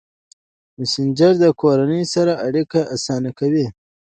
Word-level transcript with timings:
مسېنجر 0.77 1.33
د 1.39 1.45
کورنۍ 1.61 2.03
سره 2.13 2.33
اړیکه 2.47 2.79
اسانه 2.95 3.31
کوي. 3.39 3.65